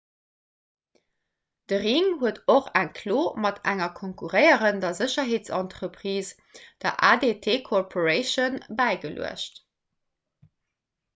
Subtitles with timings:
[1.71, 9.61] de ring huet och eng klo mat enger konkurréierender sécherheetsentreprise der adt corporation bäigeluecht